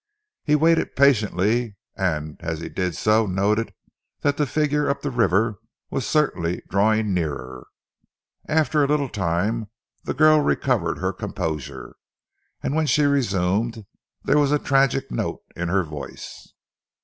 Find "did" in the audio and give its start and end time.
2.69-2.95